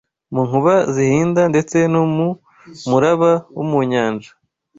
mu 0.33 0.41
nkuba 0.47 0.73
zihinda 0.93 1.41
ndetse 1.51 1.77
no 1.93 2.03
mu 2.15 2.27
muraba 2.89 3.31
wo 3.55 3.63
mu 3.71 3.79
nyanja 3.91 4.31